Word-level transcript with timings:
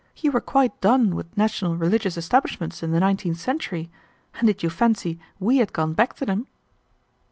You 0.17 0.31
were 0.31 0.41
quite 0.41 0.81
done 0.81 1.15
with 1.15 1.37
national 1.37 1.77
religious 1.77 2.17
establishments 2.17 2.81
in 2.81 2.89
the 2.91 2.99
nineteenth 2.99 3.39
century, 3.39 3.91
and 4.39 4.47
did 4.47 4.63
you 4.63 4.69
fancy 4.71 5.19
we 5.39 5.57
had 5.57 5.73
gone 5.73 5.93
back 5.93 6.15
to 6.15 6.25
them?" 6.25 6.47